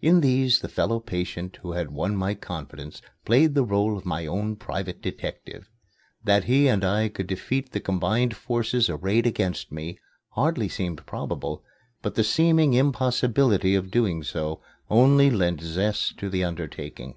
In 0.00 0.20
these 0.20 0.60
the 0.60 0.68
fellow 0.68 1.00
patient 1.00 1.58
who 1.62 1.72
had 1.72 1.90
won 1.90 2.14
my 2.14 2.34
confidence 2.34 3.02
played 3.24 3.56
the 3.56 3.64
role 3.64 3.98
of 3.98 4.06
my 4.06 4.24
own 4.24 4.54
private 4.54 5.02
detective. 5.02 5.68
That 6.22 6.44
he 6.44 6.68
and 6.68 6.84
I 6.84 7.08
could 7.08 7.26
defeat 7.26 7.72
the 7.72 7.80
combined 7.80 8.36
forces 8.36 8.88
arrayed 8.88 9.26
against 9.26 9.72
me 9.72 9.98
hardly 10.28 10.68
seemed 10.68 11.04
probable, 11.06 11.64
but 12.02 12.14
the 12.14 12.22
seeming 12.22 12.72
impossibility 12.74 13.74
of 13.74 13.86
so 13.86 13.90
doing 13.90 14.24
only 14.88 15.28
lent 15.28 15.60
zest 15.60 16.18
to 16.18 16.30
the 16.30 16.44
undertaking. 16.44 17.16